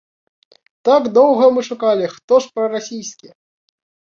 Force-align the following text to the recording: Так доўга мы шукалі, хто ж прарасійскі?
Так 0.87 1.03
доўга 1.17 1.45
мы 1.57 1.61
шукалі, 1.69 2.05
хто 2.15 2.33
ж 2.47 2.51
прарасійскі? 2.57 3.29